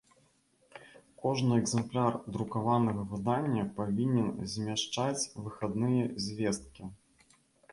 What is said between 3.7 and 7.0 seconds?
павiнен змяшчаць выхадныя звесткi.